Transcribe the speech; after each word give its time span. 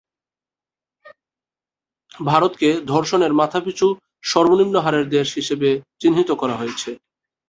ভারতকে 2.21 2.69
"ধর্ষণের 2.91 3.33
মাথাপিছু 3.33 3.87
সর্বনিম্ন 4.23 4.75
হারের 4.79 5.05
দেশ" 5.15 5.27
হিসাবে 5.35 5.69
চিহ্নিত 6.01 6.29
করা 6.41 6.55
হয়েছে। 6.57 6.89